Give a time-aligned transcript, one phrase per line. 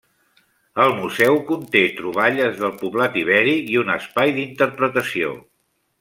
[0.85, 5.35] El museu conté troballes del poblat ibèric i un espai d'interpretació.